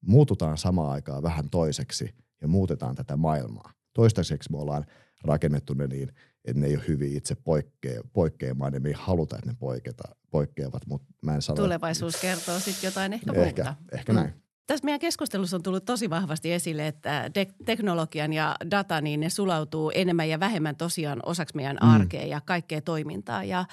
[0.01, 3.71] muututaan samaan aikaan vähän toiseksi ja muutetaan tätä maailmaa.
[3.93, 4.85] Toistaiseksi me ollaan
[5.23, 6.09] rakennettu ne niin,
[6.45, 10.03] että ne ei ole hyvin itse poikkea, poikkeamaan ja me ei haluta, että ne poiketa,
[10.31, 11.55] poikkeavat, mutta mä en sano.
[11.55, 13.75] Tulevaisuus kertoo sitten jotain ehkä, ehkä muuta.
[13.91, 14.33] Ehkä näin.
[14.67, 19.29] Tässä meidän keskustelussa on tullut tosi vahvasti esille, että de- teknologian ja data, niin ne
[19.29, 21.89] sulautuu enemmän ja vähemmän tosiaan osaksi meidän mm.
[21.89, 22.29] arkea mm.
[22.29, 23.43] ja kaikkea toimintaa.
[23.43, 23.65] Ja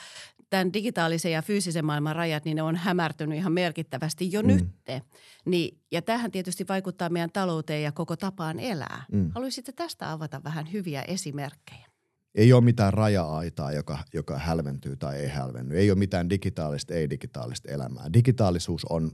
[0.50, 4.48] tämän digitaalisen ja fyysisen maailman rajat, niin ne on hämärtynyt ihan merkittävästi jo mm.
[4.48, 5.02] nytte.
[5.44, 9.04] Niin, ja tähän tietysti vaikuttaa meidän talouteen ja koko tapaan elää.
[9.12, 9.30] Mm.
[9.34, 11.86] Haluaisitte tästä avata vähän hyviä esimerkkejä?
[12.34, 15.76] Ei ole mitään raja-aitaa, joka, joka hälventyy tai ei hälvenny.
[15.76, 18.12] Ei ole mitään digitaalista, ei-digitaalista elämää.
[18.12, 19.10] Digitaalisuus on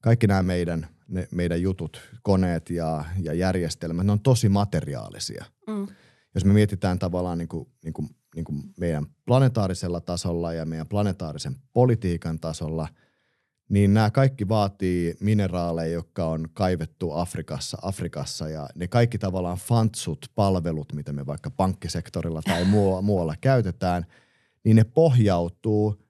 [0.00, 5.44] kaikki nämä meidän, ne, meidän jutut, koneet ja, ja järjestelmät, ne on tosi materiaalisia.
[5.66, 5.86] Mm.
[6.34, 10.88] Jos me mietitään tavallaan niin kuin, niin kuin niin kuin meidän planetaarisella tasolla ja meidän
[10.88, 12.88] planetaarisen politiikan tasolla,
[13.68, 20.26] niin nämä kaikki vaatii mineraaleja, jotka on kaivettu Afrikassa, Afrikassa ja ne kaikki tavallaan fantsut,
[20.34, 22.64] palvelut, mitä me vaikka pankkisektorilla tai
[23.02, 24.06] muualla käytetään,
[24.64, 26.02] niin ne pohjautuu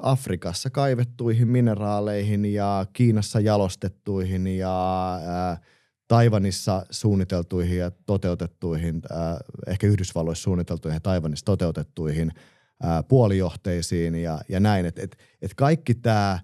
[0.00, 5.18] Afrikassa kaivettuihin mineraaleihin ja Kiinassa jalostettuihin ja
[6.08, 9.02] Taivanissa suunniteltuihin ja toteutettuihin,
[9.66, 12.32] ehkä Yhdysvalloissa suunniteltuihin ja Taivanissa toteutettuihin
[13.08, 14.86] puolijohteisiin ja, ja näin.
[14.86, 16.38] Että et, et kaikki tämä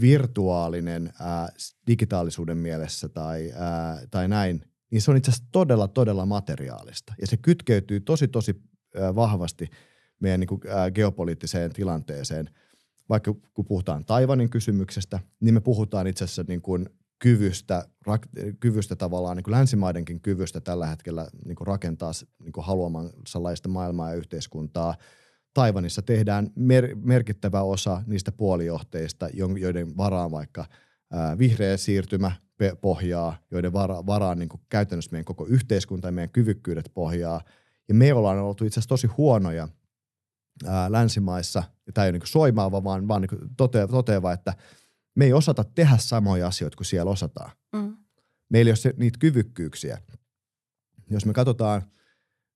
[0.00, 1.48] virtuaalinen äh,
[1.86, 7.14] digitaalisuuden mielessä tai, äh, tai näin, niin se on itse asiassa todella, todella materiaalista.
[7.20, 8.62] Ja se kytkeytyy tosi, tosi
[9.00, 9.70] äh, vahvasti
[10.20, 12.50] meidän niin kuin, äh, geopoliittiseen tilanteeseen.
[13.08, 16.86] Vaikka kun puhutaan Taivanin kysymyksestä, niin me puhutaan itse asiassa niin kuin
[17.18, 18.26] kyvystä, rak,
[18.60, 24.10] kyvystä tavallaan niin kuin länsimaidenkin kyvystä tällä hetkellä niin kuin rakentaa niin kuin haluamansa maailmaa
[24.10, 24.94] ja yhteiskuntaa.
[25.54, 30.64] Taivanissa tehdään mer- merkittävä osa niistä puolijohteista, joiden varaan vaikka
[31.12, 32.32] ää, vihreä siirtymä
[32.80, 37.40] pohjaa, joiden vara, varaan niin kuin käytännössä meidän koko yhteiskunta ja meidän kyvykkyydet pohjaa.
[37.88, 39.68] Ja me ollaan oltu itse asiassa tosi huonoja
[40.66, 43.56] ää, länsimaissa, ja tämä ei ole niin soimaava, vaan, vaan niin
[43.88, 44.54] toteava, että–
[45.14, 47.50] me ei osata tehdä samoja asioita kuin siellä osataan.
[47.72, 47.96] Mm.
[48.50, 50.02] Meillä ei ole se, niitä kyvykkyyksiä.
[51.10, 51.82] Jos me katsotaan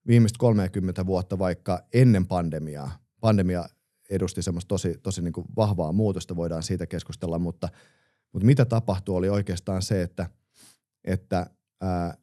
[0.07, 3.65] viimeistä 30 vuotta vaikka ennen pandemiaa, pandemia
[4.09, 7.69] edusti semmoista tosi, tosi niin kuin vahvaa muutosta, voidaan siitä keskustella, mutta,
[8.33, 10.29] mutta mitä tapahtui oli oikeastaan se, että,
[11.03, 11.49] että
[11.81, 12.17] ää,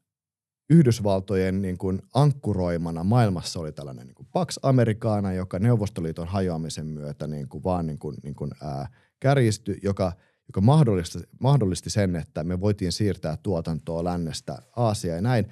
[0.72, 7.26] Yhdysvaltojen niin kuin ankkuroimana maailmassa oli tällainen niin kuin Pax Americana, joka Neuvostoliiton hajoamisen myötä
[7.26, 8.88] niin kuin vaan niin kuin, niin kuin, ää,
[9.20, 10.12] kärjistyi, joka,
[10.48, 15.46] joka mahdollisti, mahdollisti sen, että me voitiin siirtää tuotantoa lännestä Aasiaan ja näin,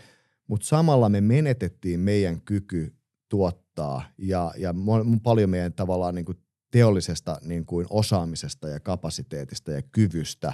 [0.46, 2.94] mutta samalla me menetettiin meidän kyky
[3.28, 4.74] tuottaa ja, ja
[5.22, 6.38] paljon meidän tavallaan niin kuin
[6.70, 10.52] teollisesta niin kuin osaamisesta ja kapasiteetista ja kyvystä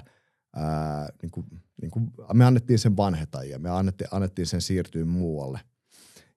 [0.57, 1.47] ää, niin kuin,
[1.83, 5.61] niin kuin me annettiin sen vanheta ja me annettiin, annettiin sen siirtyä muualle–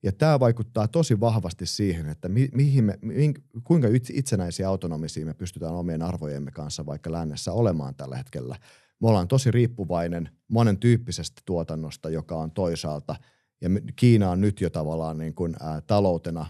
[0.03, 5.33] ja tämä vaikuttaa tosi vahvasti siihen, että mi, mihin me, mi, kuinka itsenäisiä autonomisia me
[5.33, 8.55] pystytään omien arvojemme kanssa vaikka lännessä olemaan tällä hetkellä.
[9.01, 13.15] Me ollaan tosi riippuvainen monen tyyppisestä tuotannosta, joka on toisaalta,
[13.61, 16.45] ja Kiina on nyt jo tavallaan niin kuin, ää, taloutena,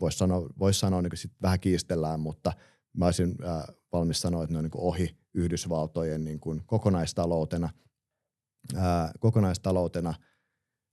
[0.00, 2.52] voisi sanoa, vois sanoa niin kuin sit vähän kiistellään, mutta
[2.96, 7.68] mä olisin ää, valmis sanoa, että ne on niin kuin ohi Yhdysvaltojen niin kuin kokonaistaloutena,
[8.74, 10.14] ää, kokonaistaloutena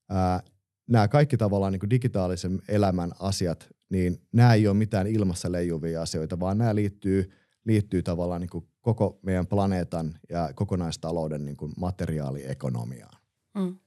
[0.09, 0.43] ää,
[0.87, 6.01] nämä kaikki tavallaan niin kuin digitaalisen elämän asiat, niin nämä ei ole mitään ilmassa leijuvia
[6.01, 7.31] asioita, vaan nämä liittyy,
[7.65, 13.21] liittyy tavallaan niin kuin koko meidän planeetan ja kokonaistalouden niin kuin materiaaliekonomiaan.
[13.57, 13.77] Mm.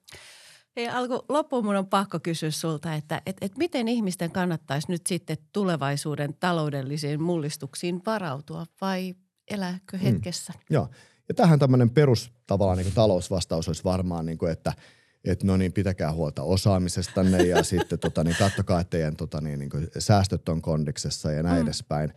[0.77, 5.07] Hei alku, loppuun mun on pakko kysyä sulta, että et, et miten ihmisten kannattaisi nyt
[5.07, 9.15] sitten tulevaisuuden taloudellisiin mullistuksiin varautua vai
[9.51, 10.03] elääkö mm.
[10.03, 10.53] hetkessä?
[10.53, 10.61] Mm.
[10.71, 10.89] Joo,
[11.29, 14.73] ja tähän tämmöinen perus tavallaan niin talousvastaus olisi varmaan, niin kuin, että–
[15.25, 19.59] että no niin, pitäkää huolta osaamisestanne ja sitten tota, niin kattokaa, että teidän tota, niin,
[19.59, 21.63] niin kuin säästöt on kondiksessa ja näin mm.
[21.63, 22.13] edespäin.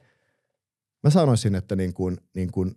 [1.04, 2.76] Mä sanoisin, että niin kuin, niin kuin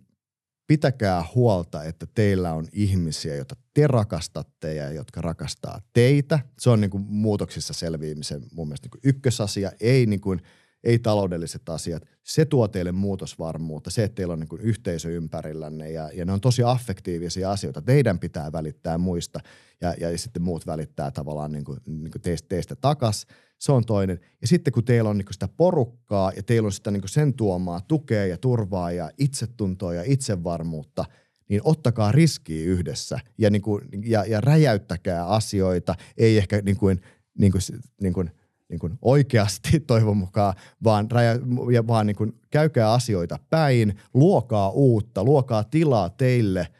[0.67, 6.39] pitäkää huolta, että teillä on ihmisiä, joita te rakastatte ja jotka rakastaa teitä.
[6.59, 10.41] Se on niin kuin muutoksissa selviämisen mun mielestä niin kuin ykkösasia, ei, niin kuin,
[10.83, 12.03] ei taloudelliset asiat.
[12.23, 16.31] Se tuo teille muutosvarmuutta, se, että teillä on niin kuin yhteisö ympärillänne ja, ja ne
[16.31, 17.81] on tosi affektiivisia asioita.
[17.81, 19.39] Teidän pitää välittää muista
[19.81, 23.25] ja, ja sitten muut välittää tavallaan niin kuin, niin kuin teistä, teistä takas.
[23.59, 24.19] Se on toinen.
[24.41, 27.09] Ja sitten kun teillä on niin kuin sitä porukkaa ja teillä on sitä niin kuin
[27.09, 31.05] sen tuomaa tukea ja turvaa ja itsetuntoa ja itsevarmuutta,
[31.49, 35.95] niin ottakaa riskiä yhdessä ja, niin kuin, ja, ja räjäyttäkää asioita.
[36.17, 37.01] Ei ehkä niin kuin,
[37.37, 37.61] niin kuin,
[38.01, 38.31] niin kuin,
[38.69, 40.53] niin kuin oikeasti toivon mukaan,
[40.83, 41.39] vaan, räjä,
[41.71, 46.67] ja vaan niin kuin käykää asioita päin, luokaa uutta, luokaa tilaa teille–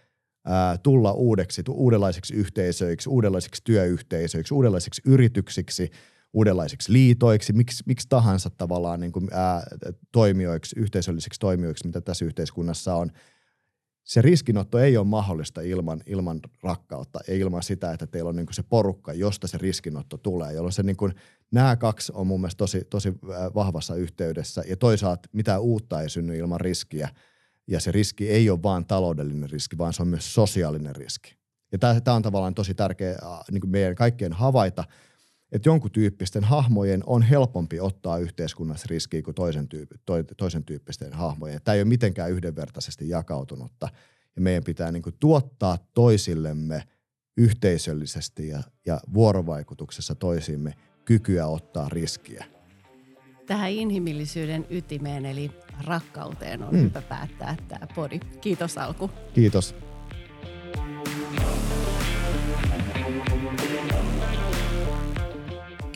[0.47, 5.91] ää, tulla uudeksi, uudenlaisiksi yhteisöiksi, uudenlaisiksi työyhteisöiksi, uudenlaisiksi yrityksiksi,
[6.33, 9.63] uudenlaisiksi liitoiksi, miksi, miksi tahansa tavallaan niin kuin, ää,
[10.11, 13.11] toimijoiksi, yhteisöllisiksi toimijoiksi, mitä tässä yhteiskunnassa on.
[14.08, 18.47] Se riskinotto ei ole mahdollista ilman, ilman rakkautta, ei ilman sitä, että teillä on niin
[18.51, 21.14] se porukka, josta se riskinotto tulee, jolloin se niin kuin,
[21.51, 23.14] nämä kaksi on mun mielestä tosi, tosi
[23.55, 27.10] vahvassa yhteydessä ja toisaalta mitään uutta ei synny ilman riskiä–
[27.68, 31.38] ja se riski ei ole vain taloudellinen riski, vaan se on myös sosiaalinen riski.
[31.72, 33.18] Ja tämä on tavallaan tosi tärkeä
[33.51, 34.84] niin meidän kaikkien havaita,
[35.52, 41.14] että jonkun tyyppisten hahmojen on helpompi ottaa yhteiskunnassa riskiä kuin toisen, tyyppi, to, toisen tyyppisten
[41.14, 41.62] hahmojen.
[41.64, 43.89] Tämä ei ole mitenkään yhdenvertaisesti jakautunutta.
[44.36, 46.84] Ja meidän pitää niin kuin tuottaa toisillemme
[47.38, 50.74] yhteisöllisesti ja, ja vuorovaikutuksessa toisimme
[51.06, 52.45] kykyä ottaa riskiä.
[53.45, 55.52] Tähän inhimillisyyden ytimeen eli
[55.84, 56.82] rakkauteen on mm.
[56.82, 58.20] hyvä päättää tämä podi.
[58.41, 59.12] Kiitos Alku.
[59.34, 59.76] Kiitos.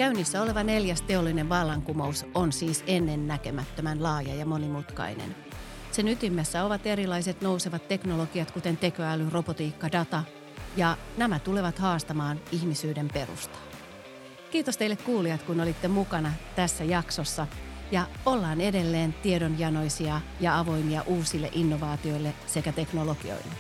[0.02, 5.36] Käynnissä oleva neljäs teollinen vallankumous on siis ennen näkemättömän laaja ja monimutkainen.
[5.92, 10.24] Sen ytimessä ovat erilaiset nousevat teknologiat, kuten tekoäly, robotiikka, data,
[10.78, 13.62] ja nämä tulevat haastamaan ihmisyyden perustaa.
[14.52, 17.48] Kiitos teille kuulijat, kun olitte mukana tässä jaksossa–
[17.92, 23.54] ja ollaan edelleen tiedonjanoisia ja avoimia uusille innovaatioille sekä teknologioille.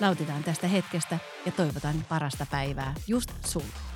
[0.00, 3.88] Nautitaan tästä hetkestä ja toivotan parasta päivää just sulle.